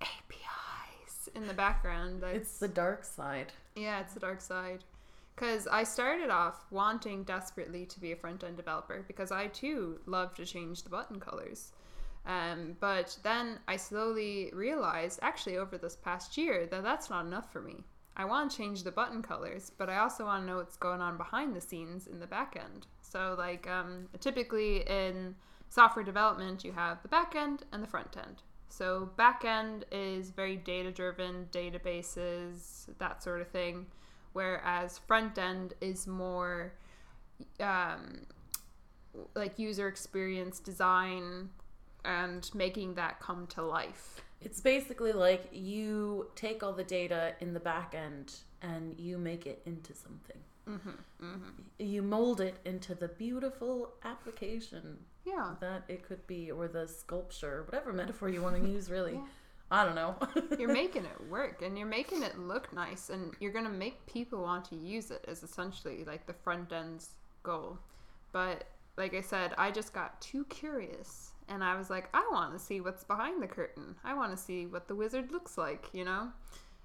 [0.00, 2.22] APIs in the background.
[2.24, 3.52] It's the dark side.
[3.74, 4.84] yeah, it's the dark side.
[5.36, 10.00] Because I started off wanting desperately to be a front end developer because I too
[10.06, 11.72] love to change the button colors.
[12.24, 17.52] Um, but then I slowly realized, actually, over this past year, that that's not enough
[17.52, 17.84] for me.
[18.16, 21.02] I want to change the button colors, but I also want to know what's going
[21.02, 22.86] on behind the scenes in the back end.
[23.02, 25.34] So, like, um, typically in
[25.68, 28.42] software development, you have the back end and the front end.
[28.68, 33.86] So, back end is very data driven, databases, that sort of thing,
[34.36, 36.74] whereas front end is more
[37.58, 38.26] um,
[39.34, 41.48] like user experience design
[42.04, 44.20] and making that come to life.
[44.42, 49.46] It's basically like you take all the data in the back end and you make
[49.46, 50.36] it into something.
[50.68, 51.38] Mm-hmm.
[51.78, 55.54] You mold it into the beautiful application Yeah.
[55.60, 59.14] that it could be, or the sculpture, whatever metaphor you want to use, really.
[59.14, 59.24] Yeah.
[59.70, 60.16] I don't know.
[60.58, 64.06] You're making it work and you're making it look nice and you're going to make
[64.06, 67.10] people want to use it is essentially like the front end's
[67.42, 67.76] goal.
[68.30, 68.64] But
[68.96, 72.60] like I said, I just got too curious and I was like, I want to
[72.60, 73.96] see what's behind the curtain.
[74.04, 76.28] I want to see what the wizard looks like, you know?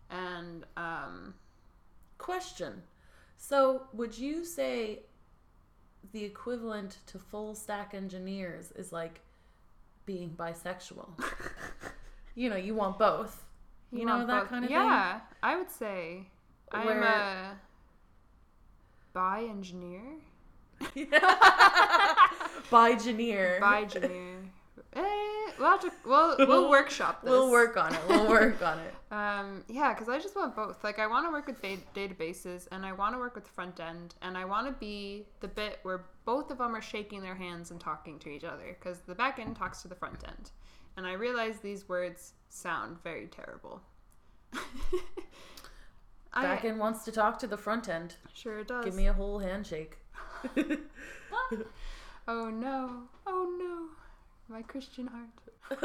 [0.09, 1.35] And um
[2.21, 2.83] Question.
[3.35, 4.99] So, would you say
[6.11, 9.21] the equivalent to full stack engineers is like
[10.05, 11.09] being bisexual?
[12.35, 13.43] you know, you want both.
[13.91, 14.77] You, know want that both- kind of thing?
[14.77, 16.27] Yeah, I would say
[16.71, 17.57] I'm a
[19.13, 20.01] bi engineer.
[22.71, 23.57] By engineer.
[23.59, 24.37] Bi engineer.
[24.93, 25.01] eh,
[25.59, 27.29] we'll have to we'll we'll workshop this.
[27.29, 27.99] We'll work on it.
[28.07, 28.93] We'll work on it.
[29.11, 30.85] Um, yeah, because I just want both.
[30.85, 33.49] Like, I want to work with da- databases, and I want to work with the
[33.49, 37.21] front end, and I want to be the bit where both of them are shaking
[37.21, 38.77] their hands and talking to each other.
[38.79, 40.51] Because the back end talks to the front end,
[40.97, 43.81] and I realize these words sound very terrible.
[46.33, 48.15] I, Back end wants to talk to the front end.
[48.33, 48.85] sure it does.
[48.85, 49.97] Give me a whole handshake.
[52.27, 53.03] oh no!
[53.27, 53.89] Oh no!
[54.47, 55.29] My Christian heart.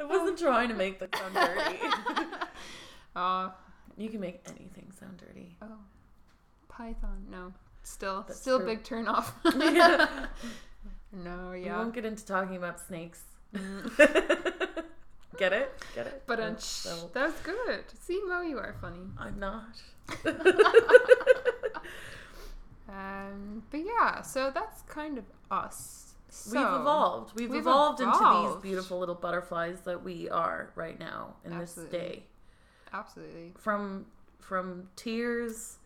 [0.00, 0.44] I wasn't oh.
[0.44, 1.78] trying to make the sound dirty.
[3.16, 3.52] Oh,
[3.96, 5.56] you can make anything sound dirty.
[5.62, 5.78] oh,
[6.68, 7.26] Python.
[7.30, 8.66] No, still, That's still true.
[8.66, 9.34] big turn off.
[9.56, 10.26] Yeah.
[11.12, 11.76] No, yeah.
[11.76, 13.22] We won't get into talking about snakes.
[13.54, 13.96] Mm.
[15.38, 15.72] get it?
[15.94, 16.22] Get it?
[16.26, 17.10] But uh, no.
[17.12, 17.84] that's good.
[18.00, 19.00] See, Mo, you are funny.
[19.18, 19.82] I'm not.
[22.90, 26.14] Um, but yeah, so that's kind of us.
[26.28, 27.32] So, we've evolved.
[27.38, 31.98] We've, we've evolved, into these beautiful little butterflies that we are right now in Absolutely.
[31.98, 32.22] this day.
[32.92, 33.52] Absolutely.
[33.58, 34.06] From
[34.38, 35.78] from tears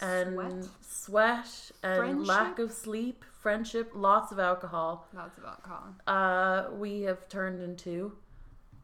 [0.00, 0.64] and Sweat.
[0.80, 5.06] sweat, and lack of sleep, friendship, lots of alcohol.
[5.14, 5.94] Lots of alcohol.
[6.06, 8.12] Uh, we have turned into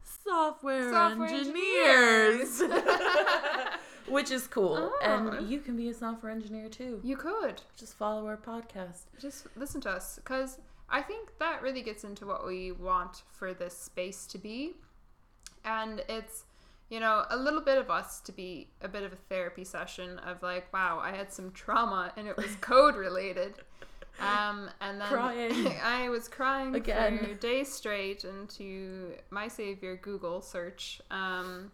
[0.03, 2.62] software, Software engineers,
[4.09, 4.92] which is cool.
[4.92, 4.98] Oh.
[5.03, 7.00] And you can be a software engineer too.
[7.03, 9.03] You could Just follow our podcast.
[9.20, 13.55] just listen to us because I think that really gets into what we want for
[13.55, 14.74] this space to be.
[15.64, 16.44] And it's,
[16.88, 20.18] you know, a little bit of us to be a bit of a therapy session
[20.20, 23.55] of like, wow, I had some trauma and it was code related.
[24.20, 25.66] Um, and then Crying.
[25.83, 27.18] I was crying Again.
[27.18, 31.01] for days straight into my savior Google search.
[31.11, 31.73] Um,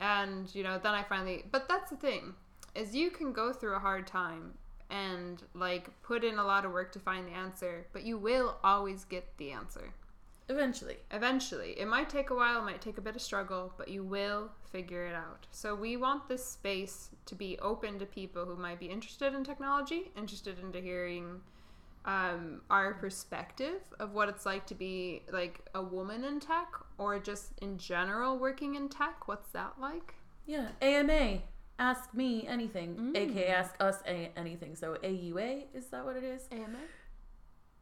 [0.00, 1.44] and you know, then I finally.
[1.50, 2.34] But that's the thing,
[2.74, 4.54] is you can go through a hard time
[4.90, 8.56] and like put in a lot of work to find the answer, but you will
[8.64, 9.92] always get the answer.
[10.48, 10.96] Eventually.
[11.10, 14.04] Eventually, it might take a while, it might take a bit of struggle, but you
[14.04, 15.46] will figure it out.
[15.50, 19.42] So, we want this space to be open to people who might be interested in
[19.42, 21.40] technology, interested into hearing
[22.04, 27.18] um, our perspective of what it's like to be like a woman in tech or
[27.18, 29.26] just in general working in tech.
[29.26, 30.14] What's that like?
[30.46, 30.68] Yeah.
[30.82, 31.38] AMA.
[31.78, 32.94] Ask me anything.
[32.96, 33.16] Mm.
[33.16, 34.76] aka ask us a- anything.
[34.76, 36.46] So AUA, is that what it is?
[36.52, 36.78] AMA?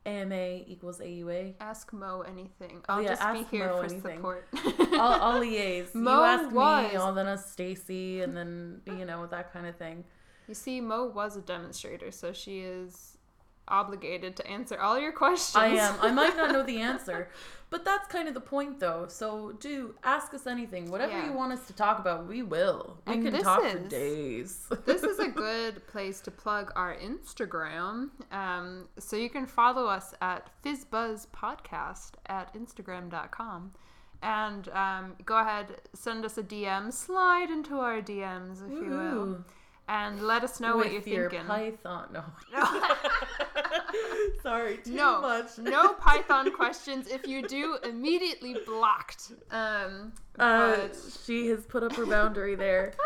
[0.04, 1.54] AMA equals AUA.
[1.60, 2.80] Ask Mo anything.
[2.88, 4.16] Oh, I'll yeah, just be ask here Mo for anything.
[4.16, 4.48] support.
[4.54, 5.94] I'll, I'll liaise.
[5.94, 9.66] Mo you ask was- me, I'll then ask Stacy, and then, you know, that kind
[9.66, 10.04] of thing.
[10.48, 13.11] You see, Mo was a demonstrator, so she is
[13.72, 15.56] obligated to answer all your questions.
[15.56, 15.96] I am.
[16.00, 17.28] I might not know the answer,
[17.70, 19.06] but that's kind of the point, though.
[19.08, 20.90] So do ask us anything.
[20.90, 21.26] Whatever Yeah.
[21.26, 22.98] you want us to talk about, we will.
[23.06, 24.68] We And can talk for days.
[24.84, 28.10] this is a good place to plug our Instagram.
[28.30, 33.72] Um, so you can follow us at FizzBuzz Podcast at Instagram.com.
[34.24, 39.44] And um, go ahead, send us a DM, slide into our DMs, if you will.
[39.94, 41.46] And let us know with what you're your thinking.
[41.46, 42.08] Python.
[42.14, 42.24] No.
[44.42, 45.58] Sorry, too no, much.
[45.58, 47.08] no Python questions.
[47.08, 49.32] If you do, immediately blocked.
[49.50, 52.92] Um, Uh, but- she has put up her boundary there.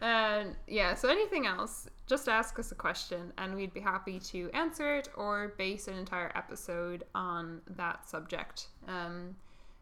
[0.00, 4.48] And yeah, so anything else, just ask us a question and we'd be happy to
[4.54, 8.68] answer it or base an entire episode on that subject.
[8.86, 9.34] Um,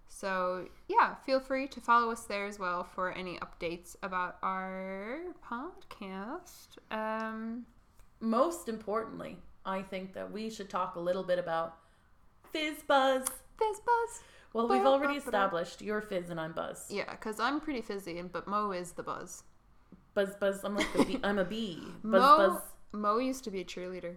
[0.08, 5.18] so yeah, feel free to follow us there as well for any updates about our
[5.48, 6.78] podcast.
[6.90, 7.66] Um,
[8.20, 11.76] Most importantly, I think that we should talk a little bit about
[12.52, 13.26] Fizz Buzz.
[13.58, 14.20] fizz buzz.
[14.52, 16.86] Well, we've already established you're Fizz and I'm Buzz.
[16.88, 19.42] Yeah, because I'm pretty fizzy, and but Mo is the buzz.
[20.14, 20.64] Buzz, Buzz.
[20.64, 21.20] I'm like the bee.
[21.22, 21.82] I'm a bee.
[22.02, 22.62] Buzz, Mo, Buzz.
[22.92, 24.14] Mo used to be a cheerleader.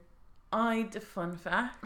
[0.53, 1.85] I fun fact.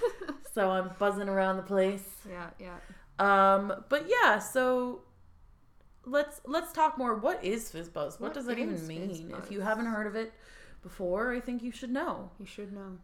[0.54, 2.04] so I'm buzzing around the place.
[2.28, 2.76] Yeah, yeah.
[3.18, 5.02] Um, but yeah, so
[6.04, 7.14] let's let's talk more.
[7.14, 8.14] What is Fizz Buzz?
[8.20, 9.34] What, What does it is even mean?
[9.38, 10.32] If you haven't heard of it
[10.82, 12.30] before, I think you should know.
[12.38, 12.98] You should know.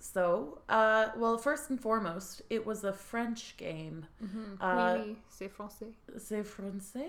[0.00, 4.04] So, uh, well, first and foremost, it was a French game.
[4.22, 4.60] Mm-hmm.
[4.60, 5.92] Uh, oui, oui, c'est français.
[6.18, 7.08] C'est français.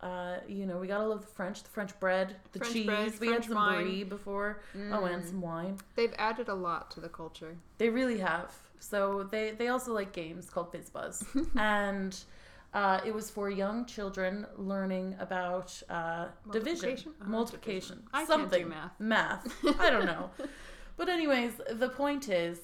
[0.00, 2.86] Uh, you know, we gotta love the French, the French bread, the French cheese.
[2.86, 3.84] bread, we French had some wine.
[3.84, 4.60] brie before.
[4.92, 5.28] Oh, and Mm.
[5.28, 5.78] some wine.
[5.94, 7.56] They've added a lot to the culture.
[7.78, 8.52] They really have.
[8.80, 11.24] So they they also like games called Fizz Buzz,
[11.56, 12.16] and
[12.74, 17.12] uh, it was for young children learning about uh, division, Multiplication?
[17.20, 18.10] Oh, multiplication, division.
[18.12, 19.00] I something, math.
[19.00, 19.80] math.
[19.80, 20.30] I don't know.
[20.96, 22.60] but anyways, the point is,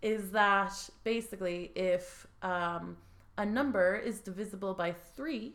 [0.00, 2.96] is that basically if um,
[3.36, 5.54] a number is divisible by three,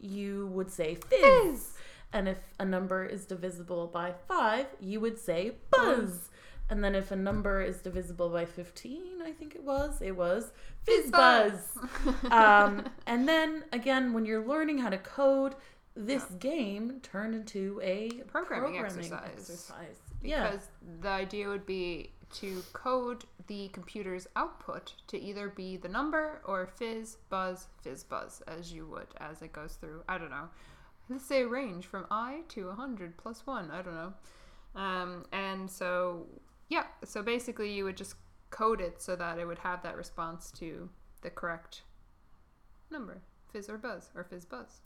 [0.00, 1.20] you would say fizz.
[1.20, 1.72] Fizz.
[2.12, 6.30] And if a number is divisible by five, you would say buzz.
[6.68, 10.50] And then if a number is divisible by 15, I think it was, it was
[10.82, 11.78] Fizz buzz.
[12.30, 15.54] um, and then again, when you're learning how to code,
[15.94, 19.30] this game turned into a Programming exercise.
[19.32, 19.96] exercise.
[20.22, 20.50] Yeah.
[20.50, 20.68] because
[21.02, 26.66] the idea would be to code the computer's output to either be the number or
[26.66, 30.02] fizz, buzz, fizz, buzz, as you would as it goes through.
[30.08, 30.48] I don't know.
[31.08, 33.70] Let's say a range from i to 100 plus 1.
[33.70, 34.12] I don't know.
[34.74, 36.26] Um, and so,
[36.68, 38.16] yeah, so basically you would just
[38.50, 40.88] code it so that it would have that response to
[41.22, 41.82] the correct
[42.90, 43.20] number
[43.52, 44.80] fizz or buzz or fizz buzz.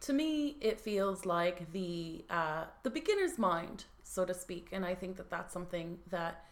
[0.00, 4.94] to me it feels like the uh, the beginner's mind so to speak and i
[4.94, 6.44] think that that's something that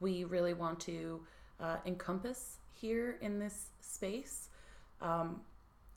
[0.00, 1.20] we really want to
[1.60, 4.48] uh, encompass here in this space
[5.00, 5.40] um,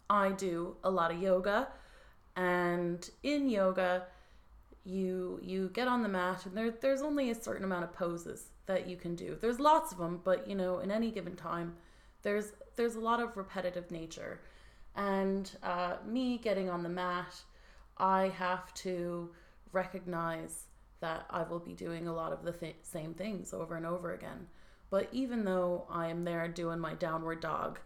[0.10, 1.68] i do a lot of yoga
[2.36, 4.04] and in yoga
[4.86, 8.50] you you get on the mat and there, there's only a certain amount of poses
[8.66, 9.38] that you can do.
[9.40, 11.76] There's lots of them but you know in any given time
[12.22, 14.42] there's there's a lot of repetitive nature.
[14.96, 17.36] And uh, me getting on the mat
[17.98, 19.30] i have to
[19.74, 20.68] recognize
[21.02, 24.14] that i will be doing a lot of the th- same things over and over
[24.14, 24.48] again.
[24.90, 27.80] But even though i am there doing my downward dog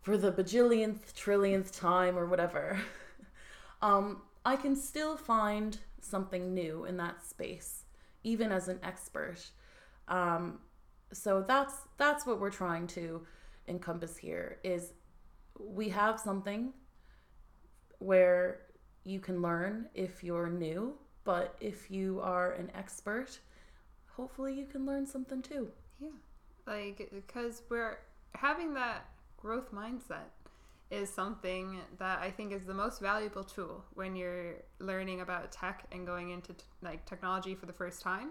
[0.00, 2.78] for the bajillionth trillionth time or whatever
[3.82, 7.84] um, i can still find something new in that space
[8.24, 9.50] even as an expert
[10.08, 10.58] um,
[11.12, 13.26] so that's that's what we're trying to
[13.66, 14.92] encompass here is
[15.58, 16.72] we have something
[17.98, 18.60] where
[19.04, 23.38] you can learn if you're new, but if you are an expert,
[24.06, 25.68] hopefully you can learn something too.
[25.98, 26.08] Yeah.
[26.66, 27.98] Like, because we're
[28.34, 29.06] having that
[29.36, 30.30] growth mindset
[30.90, 35.84] is something that I think is the most valuable tool when you're learning about tech
[35.92, 38.30] and going into t- like technology for the first time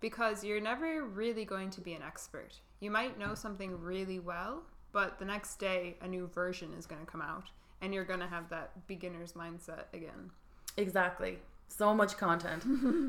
[0.00, 2.54] because you're never really going to be an expert.
[2.80, 7.00] You might know something really well, but the next day a new version is going
[7.00, 7.48] to come out
[7.80, 10.30] and you're going to have that beginner's mindset again.
[10.76, 11.38] Exactly.
[11.68, 12.62] So much content,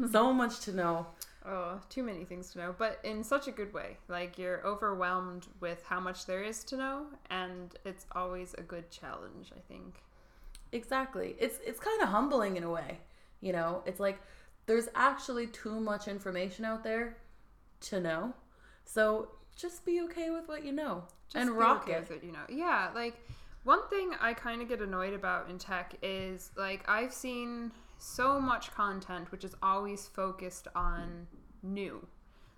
[0.11, 1.07] so much to know.
[1.45, 3.97] Oh, too many things to know, but in such a good way.
[4.09, 8.91] Like you're overwhelmed with how much there is to know, and it's always a good
[8.91, 10.01] challenge, I think.
[10.73, 11.35] Exactly.
[11.39, 12.99] It's it's kind of humbling in a way.
[13.39, 14.19] You know, it's like
[14.65, 17.17] there's actually too much information out there
[17.81, 18.33] to know.
[18.83, 21.99] So just be okay with what you know Just and rock okay it.
[22.01, 22.45] with it, you know.
[22.49, 23.15] Yeah, like
[23.63, 28.39] one thing I kind of get annoyed about in tech is like I've seen so
[28.39, 31.27] much content which is always focused on
[31.63, 32.05] new.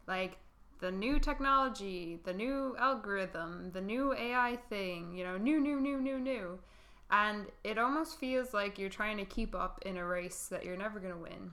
[0.07, 0.37] Like
[0.79, 5.99] the new technology, the new algorithm, the new AI thing, you know, new, new, new,
[5.99, 6.59] new, new.
[7.11, 10.77] And it almost feels like you're trying to keep up in a race that you're
[10.77, 11.51] never going to win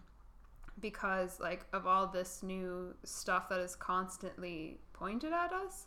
[0.80, 5.86] because like of all this new stuff that is constantly pointed at us.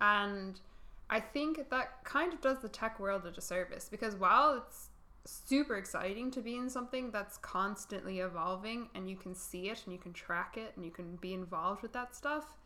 [0.00, 0.60] And
[1.08, 4.85] I think that kind of does the tech world a disservice because while it's
[5.26, 9.92] super exciting to be in something that's constantly evolving and you can see it and
[9.92, 12.56] you can track it and you can be involved with that stuff.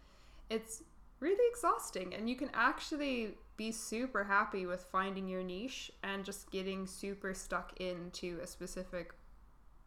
[0.48, 0.82] It's
[1.20, 6.50] really exhausting and you can actually be super happy with finding your niche and just
[6.50, 9.12] getting super stuck into a specific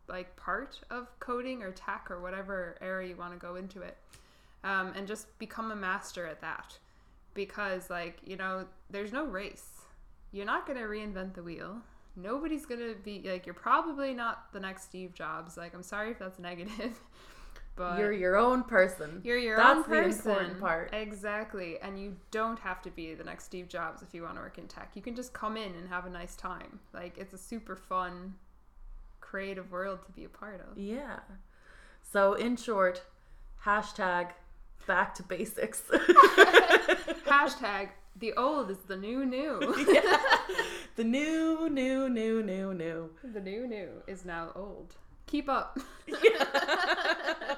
[0.08, 3.98] like part of coding or tech or whatever area you want to go into it
[4.64, 6.78] um, and just become a master at that.
[7.34, 9.82] Because like you know there's no race.
[10.32, 11.82] You're not going to reinvent the wheel
[12.16, 16.12] nobody's going to be like you're probably not the next steve jobs like i'm sorry
[16.12, 17.00] if that's negative
[17.76, 19.22] but You're your own person.
[19.24, 20.94] you're your That's own the important part.
[20.94, 21.80] Exactly.
[21.82, 24.58] And you don't have to be the next Steve Jobs if you want to work
[24.58, 24.92] in tech.
[24.94, 26.80] You can just come in and have a nice time.
[26.94, 28.36] Like it's a super fun,
[29.22, 30.78] creative world to be a part of.
[30.78, 31.20] Yeah.
[32.12, 33.02] So in short,
[33.66, 34.30] hashtag
[34.86, 35.82] back to basics.
[37.26, 37.90] Hashtag
[38.20, 39.60] the old is the new new.
[40.96, 43.10] The new, new, new, new, new.
[43.24, 44.96] the new new is now old.
[45.26, 45.80] Keep up.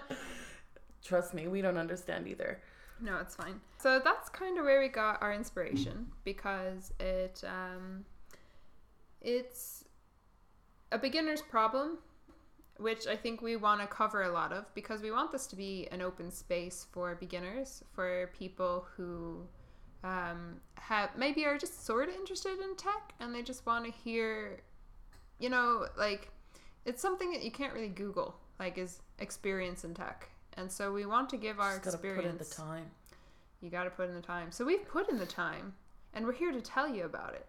[1.04, 2.62] Trust me, we don't understand either.
[3.02, 3.60] No, it's fine.
[3.78, 8.06] So that's kind of where we got our inspiration because it um,
[9.22, 9.84] it's
[10.92, 11.98] a beginner's problem,
[12.78, 15.56] which I think we want to cover a lot of because we want this to
[15.56, 19.42] be an open space for beginners, for people who
[20.06, 23.92] um, have maybe are just sort of interested in tech and they just want to
[23.92, 24.60] hear,
[25.40, 26.30] you know, like
[26.86, 30.30] it's something that you can't really Google, like is experience in tech.
[30.58, 32.24] And so we want to give our Just experience.
[32.24, 32.86] put in the time.
[33.62, 34.52] You got to put in the time.
[34.52, 35.74] So we've put in the time,
[36.14, 37.48] and we're here to tell you about it.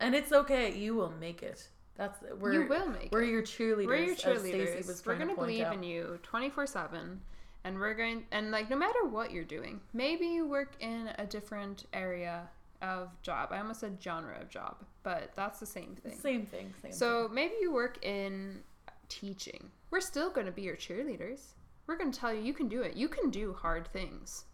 [0.00, 0.74] And it's okay.
[0.76, 1.68] You will make it.
[1.96, 3.30] That's we're you will make we're it.
[3.30, 3.86] your cheerleaders.
[3.86, 5.06] We're your cheerleaders.
[5.06, 5.74] We're gonna believe out.
[5.74, 7.20] in you twenty four seven,
[7.68, 8.24] and we're going.
[8.32, 12.48] And like, no matter what you're doing, maybe you work in a different area
[12.82, 13.50] of job.
[13.52, 16.18] I almost said genre of job, but that's the same thing.
[16.18, 16.74] Same thing.
[16.82, 16.92] Same.
[16.92, 18.60] So maybe you work in
[19.08, 19.70] teaching.
[19.90, 21.40] We're still going to be your cheerleaders.
[21.86, 22.96] We're going to tell you you can do it.
[22.96, 24.44] You can do hard things.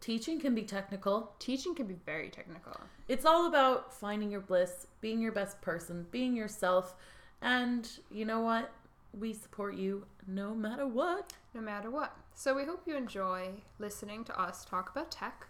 [0.00, 1.32] teaching can be technical.
[1.38, 2.78] Teaching can be very technical.
[3.08, 6.94] It's all about finding your bliss, being your best person, being yourself,
[7.42, 8.70] and you know what?
[9.18, 11.32] We support you no matter what.
[11.54, 12.16] no matter what.
[12.34, 15.48] So we hope you enjoy listening to us talk about tech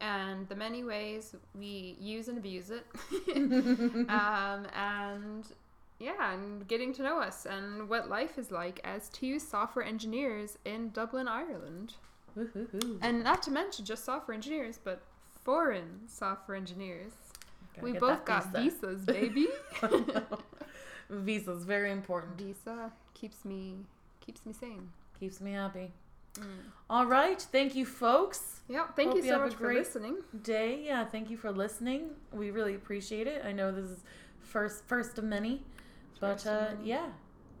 [0.00, 2.86] and the many ways we use and abuse it.
[4.08, 5.46] um, and
[5.98, 10.58] yeah, and getting to know us and what life is like as two software engineers
[10.64, 11.94] in Dublin, Ireland.
[12.36, 12.98] Woohoo.
[13.00, 15.02] And not to mention just software engineers, but
[15.44, 17.12] foreign software engineers.
[17.74, 18.88] Gotta we both got visa.
[18.88, 19.48] visas, baby.
[21.12, 22.38] Visa's very important.
[22.38, 23.76] Visa keeps me
[24.24, 24.88] keeps me sane.
[25.20, 25.92] Keeps me happy.
[26.38, 26.44] Mm.
[26.88, 27.40] All right.
[27.40, 28.60] Thank you, folks.
[28.68, 30.16] Yeah, thank Hope you you so a much for listening.
[30.42, 30.82] Day.
[30.84, 31.04] Yeah.
[31.04, 32.10] Thank you for listening.
[32.32, 33.44] We really appreciate it.
[33.44, 33.98] I know this is
[34.40, 35.62] first first of many,
[36.20, 37.06] but uh, yeah,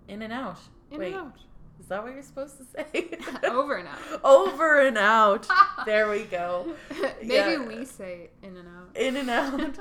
[0.08, 0.58] in and out.
[0.90, 1.36] In Wait, and out.
[1.80, 3.10] is that what you're supposed to say?
[3.44, 4.20] Over and out.
[4.24, 5.46] Over and out.
[5.86, 6.74] there we go.
[7.20, 7.66] Maybe Yeah.
[7.66, 8.96] we say in and out.
[8.96, 9.78] In and out.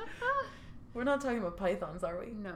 [0.93, 2.33] We're not talking about pythons, are we?
[2.33, 2.55] No.